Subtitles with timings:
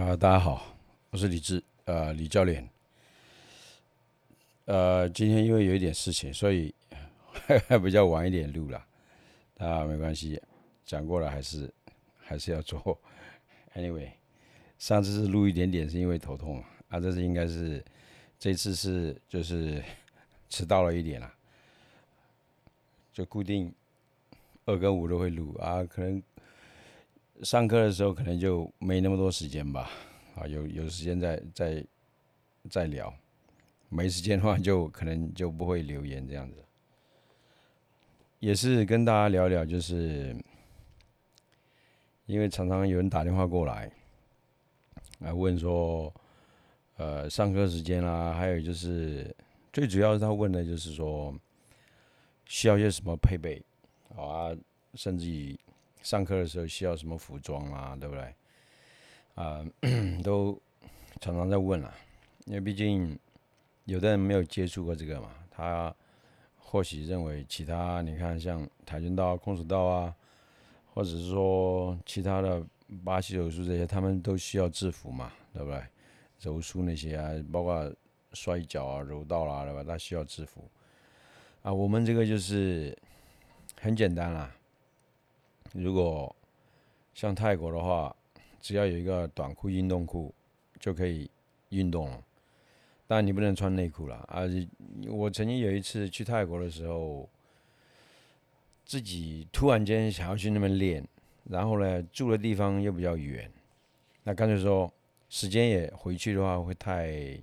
[0.00, 0.74] 啊，大家好，
[1.10, 2.66] 我是李志，呃，李教练。
[4.64, 6.74] 呃，今天因为有一点事情，所以
[7.68, 8.82] 还 比较晚一点录了。
[9.58, 10.40] 啊，没关系，
[10.86, 11.70] 讲过了还是
[12.18, 12.98] 还是要做。
[13.74, 14.08] Anyway，
[14.78, 16.98] 上次是录一点点，是因为头痛啊。
[16.98, 17.84] 这次应该是
[18.38, 19.84] 这次是就是
[20.48, 21.30] 迟到了一点了，
[23.12, 23.70] 就固定
[24.64, 26.22] 二跟五都会录啊，可能。
[27.42, 29.90] 上课的时候可能就没那么多时间吧，
[30.34, 31.84] 啊，有有时间再再
[32.68, 33.12] 再聊，
[33.88, 36.62] 没时间的话就可能就不会留言这样子。
[38.40, 40.36] 也是跟大家聊聊，就是
[42.26, 43.90] 因为常常有人打电话过来，
[45.20, 46.12] 来问说，
[46.98, 49.34] 呃，上课时间啦，还有就是
[49.72, 51.34] 最主要是他问的就是说，
[52.44, 53.62] 需要些什么配备，
[54.14, 54.54] 啊，
[54.94, 55.58] 甚至于。
[56.02, 57.96] 上课的时候需要什么服装啊？
[57.98, 58.34] 对不对？
[59.34, 59.64] 啊，
[60.24, 60.60] 都
[61.20, 61.94] 常常在问啊，
[62.46, 63.18] 因为毕竟
[63.84, 65.94] 有的人没有接触过这个嘛，他
[66.58, 70.14] 或许认为其他你看像跆拳道、空手道啊，
[70.92, 72.64] 或者是说其他的
[73.04, 75.82] 巴西柔术这些，他们都需要制服嘛，对不对？
[76.40, 77.92] 柔术那些啊，包括
[78.32, 79.84] 摔跤啊、柔道啦，对吧？
[79.84, 80.68] 他需要制服
[81.62, 81.72] 啊。
[81.72, 82.96] 我们这个就是
[83.80, 84.54] 很简单啦。
[85.72, 86.34] 如果
[87.14, 88.14] 像泰国的话，
[88.60, 90.34] 只要有一个短裤、运动裤
[90.78, 91.30] 就可以
[91.70, 92.22] 运动了。
[93.06, 94.42] 但你不能穿内裤了啊！
[95.08, 97.28] 我曾经有一次去泰国的时候，
[98.84, 101.04] 自己突然间想要去那边练，
[101.44, 103.50] 然后呢住的地方又比较远，
[104.22, 104.92] 那干脆说
[105.28, 107.36] 时间也回去的话会太，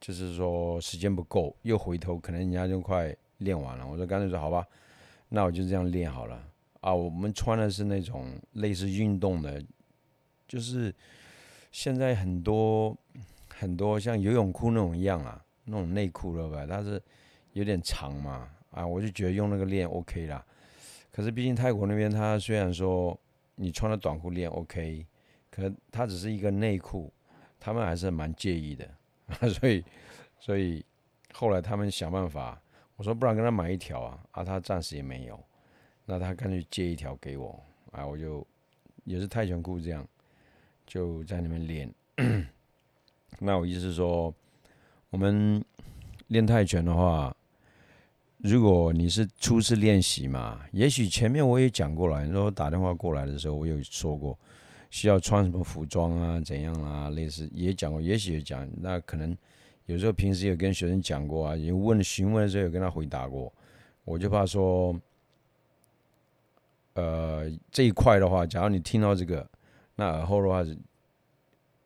[0.00, 3.86] 就是说时间不够，又回头可能人家就快练完了。
[3.86, 4.66] 我说干脆说好吧，
[5.28, 6.51] 那我就这样练好了。
[6.82, 9.64] 啊，我们穿的是那种类似运动的，
[10.46, 10.92] 就是
[11.70, 12.96] 现在很多
[13.54, 16.66] 很多像游泳裤那种一样啊，那种内裤了吧？
[16.68, 17.00] 但是
[17.52, 20.44] 有点长嘛，啊，我就觉得用那个练 OK 啦。
[21.12, 23.16] 可是毕竟泰国那边，它虽然说
[23.54, 25.06] 你穿的短裤练 OK，
[25.50, 27.12] 可它只是一个内裤，
[27.60, 28.88] 他们还是蛮介意的，
[29.60, 29.84] 所以
[30.40, 30.84] 所以
[31.32, 32.60] 后来他们想办法，
[32.96, 35.40] 我说不然跟他买一条啊，啊，他暂时也没有。
[36.04, 38.44] 那他干脆借一条给我，啊，我就
[39.04, 40.06] 也是泰拳裤这样，
[40.84, 41.92] 就在那边练。
[43.38, 44.34] 那我意思是说，
[45.10, 45.64] 我们
[46.26, 47.34] 练泰拳的话，
[48.38, 54.36] 如果你是初次练习嘛，也许前面我也讲过了，你说打电话过来的时候，我有说过
[54.90, 59.36] 需要穿什么服装啊，怎样啊，类似也讲过，也许也讲，那可能
[59.86, 63.52] 有时候平时有跟学生讲过啊，有问询问的时候有跟他回答过，
[64.04, 64.94] 我就怕说。
[66.94, 69.48] 呃，这一块的话，假如你听到这个，
[69.96, 70.76] 那耳后的话是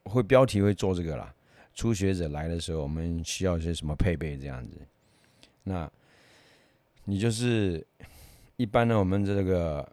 [0.05, 1.33] 会标题会做这个啦。
[1.75, 4.77] 初学者来的时候，我们需要一些什么配备这样子？
[5.63, 5.89] 那
[7.05, 7.87] 你就是
[8.57, 9.89] 一般的我们这个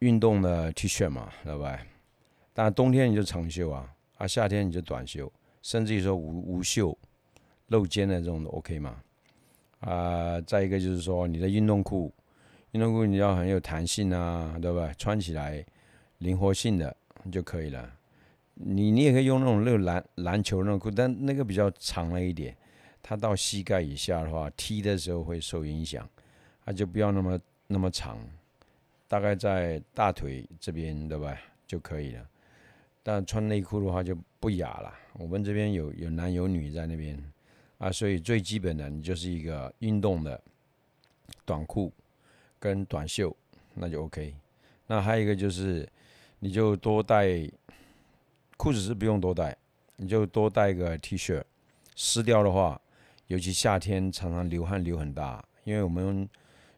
[0.00, 1.78] 运动的 T 恤嘛，对吧？
[2.52, 5.32] 当然冬天你就长袖啊，啊夏天你就短袖，
[5.62, 6.96] 甚至于说无无袖
[7.68, 9.00] 露肩的这种都 OK 嘛。
[9.80, 12.12] 啊，再一个就是说你的运动裤。
[12.72, 14.92] 运动裤你要很有弹性啊，对吧？
[14.96, 15.64] 穿起来
[16.18, 16.96] 灵活性的
[17.32, 17.92] 就可以了。
[18.54, 22.56] 你你也可以用那种那种篮篮球那种裤，但那个比较长了一点，
[23.02, 26.08] 它到膝盖以下的话，踢的时候会受影响，
[26.64, 28.18] 它就不要那么那么长，
[29.08, 31.36] 大概在大腿这边，对吧？
[31.66, 32.26] 就可以了。
[33.02, 34.94] 但穿内裤的话就不雅了。
[35.14, 37.18] 我们这边有有男有女在那边
[37.78, 40.40] 啊，所以最基本的你就是一个运动的
[41.44, 41.90] 短裤。
[42.60, 43.34] 跟短袖
[43.74, 44.34] 那就 OK，
[44.86, 45.88] 那还有一个就是，
[46.40, 47.26] 你就多带
[48.58, 49.56] 裤子是不用多带，
[49.96, 51.42] 你就多带个 T 恤，
[51.96, 52.78] 湿掉的话，
[53.28, 56.28] 尤其夏天常常流汗流很大，因为我们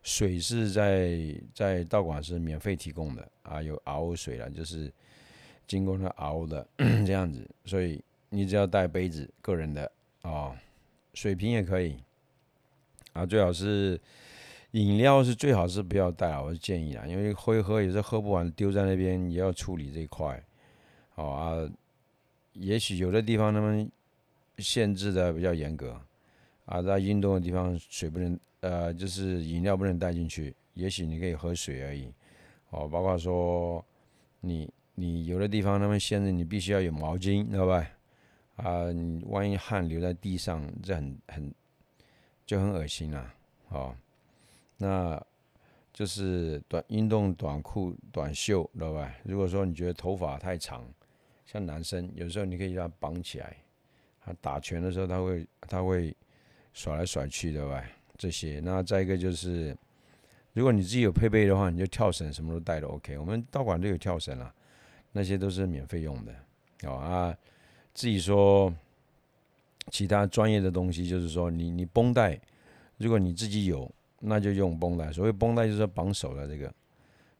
[0.04, 1.19] 水是在
[1.53, 4.93] 在道馆是免费提供的啊，有熬水了，就是
[5.66, 6.64] 经过那熬的
[7.04, 9.90] 这样子，所以你只要带杯子，个人的
[10.20, 10.55] 啊，
[11.14, 11.96] 水瓶也可以
[13.14, 14.00] 啊，最好是。
[14.73, 20.43] 饮料是最好是不要带，我是建议啊，因为喝一喝也是喝不完，丢在那边也要处理这一块，
[21.15, 21.71] 好啊。
[22.55, 23.91] 也许有的地方他们
[24.59, 25.99] 限制的比较严格
[26.67, 32.13] 啊，在运动的地方水不能呃，就是饮料不能带进去，也许你可以喝水而已，
[32.69, 33.83] 哦，包括说
[34.41, 37.87] 你你有的地方他们限制你必须要有毛巾，知道吧？
[38.57, 41.55] 啊，你万一汗流在地上，这很很
[42.45, 43.35] 就很恶心啊，
[43.71, 43.95] 哦。
[44.82, 45.25] 那
[45.93, 49.14] 就是短运动短裤、短袖，知道吧？
[49.23, 50.84] 如果说你觉得头发太长，
[51.46, 53.56] 像男生有时候你可以让他绑起来，
[54.25, 56.12] 他打拳的时候他会他会
[56.73, 57.84] 甩来甩去的吧？
[58.19, 58.61] 这些。
[58.64, 59.76] 那再一个就是，
[60.52, 63.17] 如果你自己有配备的话，你就跳绳什么都带的 OK。
[63.19, 64.52] 我们道馆都有跳绳啊，
[65.12, 66.35] 那些都是免费用的。
[66.88, 67.37] 哦啊，
[67.94, 68.75] 自己说
[69.93, 72.40] 其他专业的东西，就是说你你绷带，
[72.96, 73.88] 如果你自己有，
[74.25, 75.13] 那就用绷带。
[75.13, 76.73] 所谓绷带就是绑手的这个。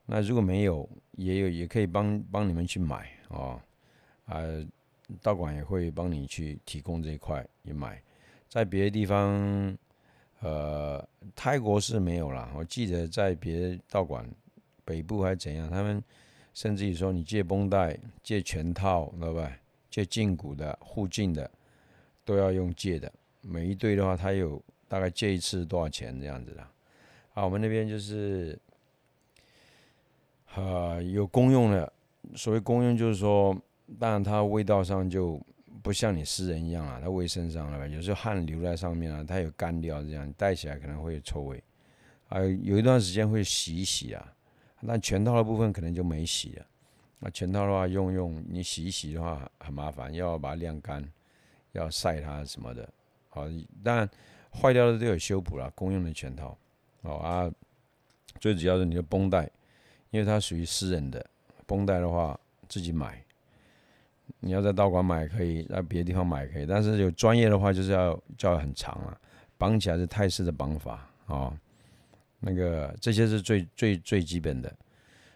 [0.05, 3.59] 那如果没有，也有也可以帮帮你们去买哦。
[4.25, 4.41] 啊，
[5.21, 8.01] 道馆也会帮你去提供这一块也买，
[8.49, 9.77] 在别的地方，
[10.41, 12.51] 呃，泰国是没有啦。
[12.55, 14.29] 我记得在别的道馆，
[14.85, 16.03] 北部还是怎样，他们
[16.53, 19.51] 甚至于说你借绷带、借全套，知道吧？
[19.89, 21.49] 借胫骨的、护胫的，
[22.25, 23.11] 都要用借的。
[23.41, 26.67] 每一对的话，他有大概借一次多少钱这样子的。
[27.33, 28.57] 啊，我们那边就是，
[30.55, 31.91] 啊，有公用的。
[32.35, 33.55] 所谓公用，就是说。
[33.99, 35.39] 当然，它味道上就
[35.83, 41.61] 不像你私人一样啊，它卫生上了，有时候汗流在上面啊，它有干掉这样，戴起来可能会有臭味，
[42.29, 44.33] 啊，有一段时间会洗一洗啊，
[44.79, 46.65] 那全套的部分可能就没洗了，
[47.19, 51.03] 那全套的话用用你洗一洗的话很麻烦，要把它晾干，
[51.73, 52.89] 要晒它什么的，
[53.27, 53.43] 好，
[53.83, 54.09] 当然
[54.49, 56.57] 坏掉的都有修补了，公用的全套，
[57.03, 57.51] 哦啊，
[58.39, 59.49] 最主要是你的绷带，
[60.11, 61.25] 因为它属于私人的，
[61.65, 63.23] 绷带的话自己买。
[64.39, 69.17] 你要在道馆买可以，在别的地方买可以，但是有专业的话就是要叫很长了，
[69.57, 71.53] 绑起来是泰式的绑法哦。
[72.39, 74.73] 那个这些是最最最基本的。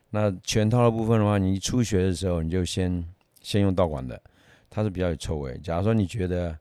[0.10, 3.06] 那全套的部分的话，你初学的时候你就先
[3.42, 4.22] 先用道馆的，
[4.70, 5.58] 它是比较有臭味。
[5.60, 6.58] 假如说你觉得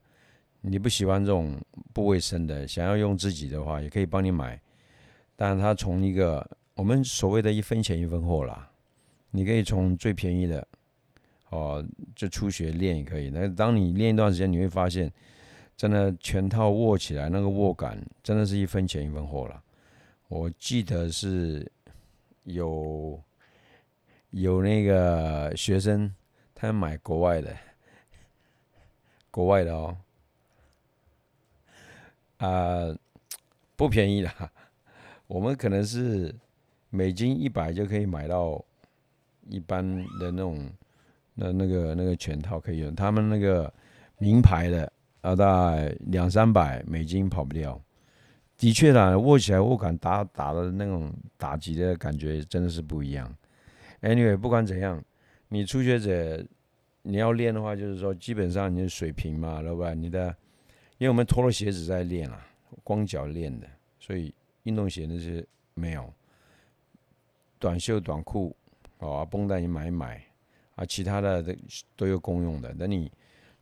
[0.61, 1.57] 你不喜欢这种
[1.93, 4.61] 不卫生的，想要用自己的话，也可以帮你买。
[5.37, 6.45] 但是它从一个
[6.75, 8.69] 我们所谓的一分钱一分货啦，
[9.31, 10.67] 你可以从最便宜的。
[11.51, 11.83] 哦，
[12.17, 13.31] 就初学练也可以。
[13.31, 15.11] 那当你练一段时间，你会发现，
[15.77, 19.63] 真的全套握起来，那个握感真的是一分钱一分货了。
[20.27, 21.71] 我记得是
[22.43, 23.23] 有
[24.31, 26.13] 有那个学生，
[26.53, 27.57] 他买国外的，
[29.31, 29.97] 国外的哦，
[32.39, 32.93] 啊，
[33.77, 34.51] 不便宜啦。
[35.27, 36.35] 我们可能是
[36.91, 38.65] 美金一百就可以买到
[39.49, 39.85] 一般
[40.19, 40.69] 的那种。
[41.39, 43.71] 那那个那个全套可以用，他们那个
[44.17, 44.91] 名牌的
[45.21, 47.79] 啊，大概两三百美金跑不掉。
[48.57, 53.31] 的确啦，握起来握感打打的那种打击的感觉真的是不一样。
[54.01, 55.05] Anyway，不管怎样，
[55.51, 56.43] 你初学者
[57.03, 60.35] 你要练的话，就是说基本上你的水平嘛，老板，你的，
[60.97, 62.47] 因为我们脱了鞋子在练啊，
[62.83, 63.67] 光脚练的，
[63.99, 64.35] 所以
[64.67, 65.43] 运动鞋那些
[65.75, 66.13] 没有，
[67.59, 68.55] 短袖短裤
[68.99, 70.23] 哦，绷带你买一买。
[70.77, 71.55] 啊，其他的都
[71.97, 72.75] 都有公用的。
[72.75, 73.11] 等你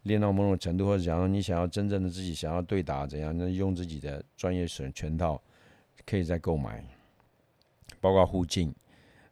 [0.03, 5.41] 练到某种程度，或者假如你想要真正的自己想要对打怎样，那用自己的专业绳全套，
[6.05, 6.85] 可以再购买，
[8.01, 8.75] 包括护镜，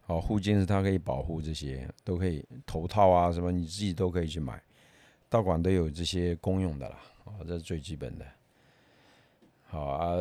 [0.05, 4.63] 哦，护镜是它可以保护这些，都可以头套啊什么，你自己都可以去买，
[5.27, 8.25] 道馆都有这些公用的啦，哦，这是最基本的。
[9.65, 10.15] 好啊，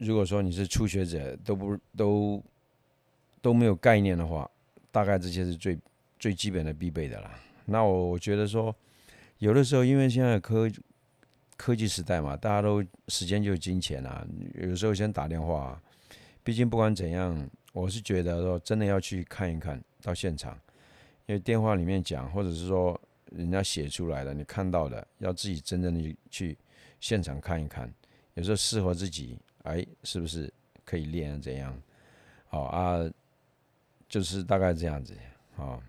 [0.00, 2.42] 如果说你是初学者，都不都
[3.40, 4.50] 都没有概念的话，
[4.90, 5.78] 大概这些是最。
[6.20, 7.30] 最基本的必备的啦。
[7.64, 8.76] 那我我觉得说，
[9.38, 10.70] 有的时候因为现在科
[11.56, 14.22] 科技时代嘛，大家都时间就是金钱啊。
[14.52, 15.82] 有时候先打电话，啊
[16.44, 20.52] 毕竟不管怎样，我是觉得说真的要去看一看到现场，
[21.24, 26.54] 因为电话里面讲，或者是说人家写出来的，你看到的，要自己真正的去
[27.00, 27.90] 现场看一看，
[28.34, 30.52] 有时候适合自己，哎，是不是
[30.84, 31.76] 可以练怎样？
[32.48, 32.98] 好啊，
[34.08, 35.14] 就是大概这样子
[35.56, 35.80] 啊。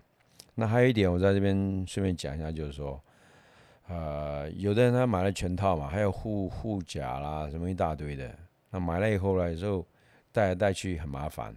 [0.54, 3.02] 那还有一点，我在这边顺便讲一下，就是说，
[3.88, 8.32] 呃，有的人他买了全套嘛，还有护护甲啦，什么一大堆的。
[8.70, 9.86] 那买了以后呢，有时候
[10.30, 11.54] 带来带去很麻烦。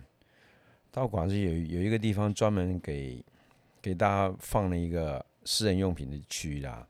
[0.91, 3.23] 道馆是有有一个地方专门给
[3.81, 6.87] 给大家放了一个私人用品的区域啦。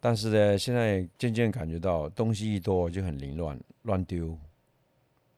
[0.00, 4.38] 但是呢，现在渐渐感觉到东西一多就很凌乱，乱丢。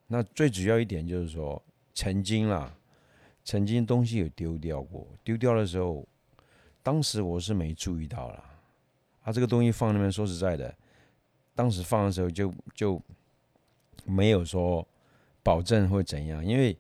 [0.06, 1.62] 那最主要一点就是说，
[1.94, 2.74] 曾经啦。
[3.42, 6.06] 曾经东西有丢掉过，丢掉的时候，
[6.82, 8.44] 当时我是没注意到了。
[9.22, 10.72] 啊，这个东西放那边，说实在的，
[11.54, 13.00] 当时放的时候就就
[14.04, 14.86] 没有说
[15.42, 16.76] 保证会怎样，因为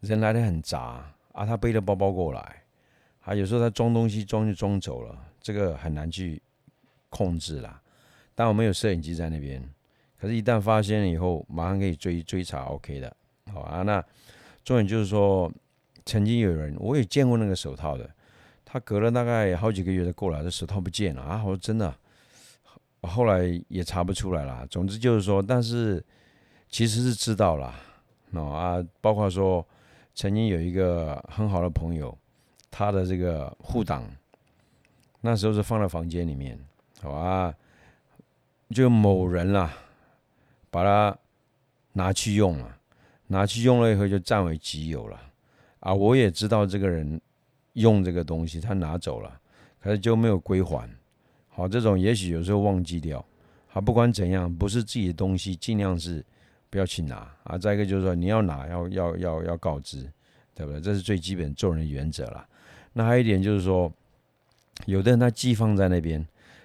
[0.00, 2.62] 人来的很杂啊，他背着包包过来，
[3.22, 6.40] 啊，有时候他装东西装就装走了，这个很难去
[7.12, 7.80] 控制啦。
[8.34, 9.62] 但我们有摄影机在那边，
[10.18, 13.16] 可是，一旦发现了以后，马上可以追追查，OK 的，
[13.52, 13.82] 好啊。
[13.82, 14.04] 那
[14.64, 15.52] 重点就是说。
[16.04, 18.10] 曾经有人，我也见过那个手套的，
[18.64, 21.40] 他隔了大概好几个月才过来，这手套不见了啊！
[21.44, 21.94] 我说真的，
[23.02, 24.66] 后来也查不出来了。
[24.66, 26.04] 总之就是说，但是
[26.68, 27.72] 其实是知道了，
[28.34, 29.64] 啊，包括说
[30.12, 32.18] 曾经有一个很好的朋友，
[32.68, 34.04] 他的这个护挡
[35.20, 36.58] 那时候是放在房间里面，
[37.02, 37.54] 好啊，
[38.70, 39.74] 就某人啦，
[40.70, 41.14] 把它
[41.92, 42.78] 拿去用了，
[43.26, 45.20] 拿去用了以后就占为己有了
[45.80, 45.92] 啊！
[45.92, 47.20] 我也知道这个人。
[47.74, 49.40] 用这个东西，他拿走了，
[49.80, 50.86] 可是就没有归还。
[51.48, 53.24] 好，这种也许有时候忘记掉。
[53.66, 56.22] 好，不管怎样，不是自己的东西，尽量是
[56.68, 57.56] 不要去拿啊。
[57.56, 60.06] 再一个就是说，你要拿，要要要要告知，
[60.54, 60.82] 对不对？
[60.82, 62.46] 这是最基本做人原则了。
[62.92, 63.90] 那还有一点就是说，
[64.84, 66.22] 有的人他寄放在那边，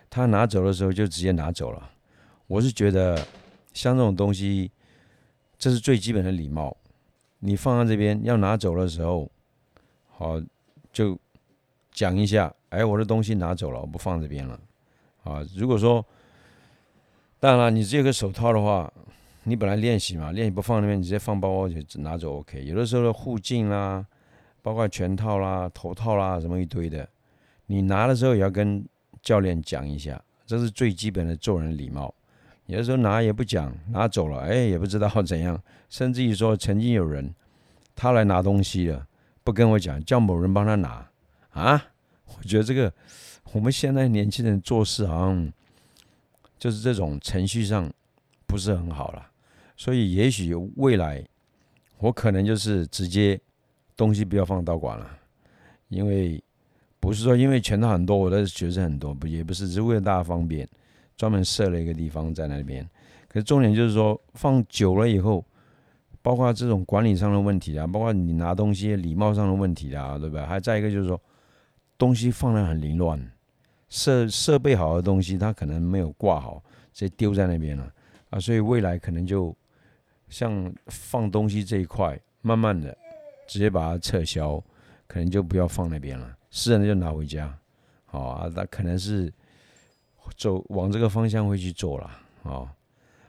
[0.09, 1.91] 他拿走的时候就直接拿走了。
[2.47, 3.17] 我是觉得，
[3.73, 4.71] 像这种东西，
[5.57, 6.75] 这是最基本的礼貌。
[7.39, 9.31] 你放在这边要拿走的时候，
[10.09, 10.41] 好。
[10.93, 11.15] 就
[11.91, 14.59] 讲一下，哎，我的东西拿走了，我不放这边了，
[15.23, 16.03] 啊，如果说，
[17.39, 18.91] 当然了，你这个手套的话，
[19.43, 22.65] 你本来练习嘛，练习不放那边，你直接放包包就拿走，OK。
[22.65, 24.03] 有的时候的护颈啦，
[24.63, 27.07] 包括拳套啦、头套啦，什么一堆的，
[27.67, 28.83] 你拿的时候也要跟
[29.27, 32.15] 教练讲一下，这是最基本的做人礼貌。
[32.67, 37.35] 有的时候拿也不讲，拿走了，哎，也不知道怎样，甚至于说曾经有人
[37.93, 39.05] 他来拿东西了。
[39.43, 41.05] 不跟我讲，叫某人帮他拿
[41.49, 41.87] 啊！
[42.37, 42.93] 我觉得这个
[43.51, 45.51] 我们现在年轻人做事好像
[46.57, 47.91] 就是这种程序上
[48.45, 49.29] 不是很好了，
[49.75, 51.21] 所以也许未来
[51.97, 53.37] 我可能就是直接
[53.97, 55.19] 东西不要放道馆了，
[55.89, 56.41] 因为
[57.07, 60.67] 不是说因为全套很多，我的学生很多，不也不是，只是为了大家方便，
[61.15, 62.87] 专门设了一个地方在那边。
[63.27, 65.43] 可是重点就是说放久了以后。
[66.19, 70.43] 包括这种管理上的问题啊，包括你拿东西礼貌上的问题啊，对不对？
[70.45, 71.17] 还再一个就是说，
[71.97, 73.17] 东西放的很凌乱，
[73.87, 76.61] 设设备好的东西它可能没有挂好，
[76.91, 77.89] 直接丢在那边了
[78.29, 78.37] 啊。
[78.37, 79.55] 所以未来可能就
[80.27, 82.97] 像放东西这一块，慢慢的
[83.47, 84.61] 直接把它撤销，
[85.07, 87.57] 可能就不要放那边了，私人的就拿回家，
[88.05, 88.51] 好啊。
[88.55, 89.31] 那可能是
[90.35, 92.11] 走往这个方向会去做了，
[92.43, 92.69] 哦，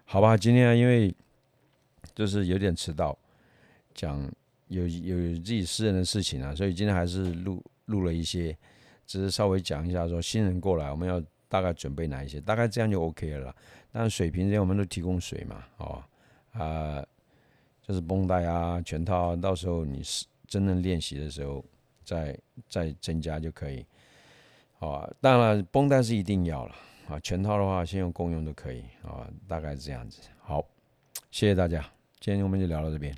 [0.05, 0.37] 好吧。
[0.37, 1.15] 今天因为。
[2.15, 3.17] 就是有点迟到，
[3.95, 4.21] 讲
[4.67, 8.57] 有有自己私人的事情啊，所以今天还是录录了一些，
[9.07, 13.55] 只是稍微讲一下说新人过来我们要大概准备哪一些，大概这样就 OK 了。
[13.93, 16.03] 但水平这些我们都提供水嘛，哦
[16.51, 17.07] 啊，
[17.83, 21.65] 就是绷带啊全套，到时候你是真正练习的时候
[22.09, 22.39] 再
[22.69, 23.85] 再增加就可以。
[24.79, 26.75] 啊，当然绷带是一定要了
[27.09, 30.23] 啊，全套的话先用公用都可以啊，大概是这样子。
[30.41, 30.65] 好，
[31.31, 31.85] 谢谢大家。
[32.21, 33.15] 今天我们就聊到这边。